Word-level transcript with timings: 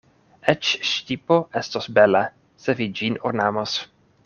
Eĉ 0.53 0.71
ŝtipo 0.91 1.37
estos 1.61 1.89
bela, 1.99 2.23
se 2.65 2.77
vi 2.83 2.89
ĝin 3.01 3.21
ornamos. 3.31 3.79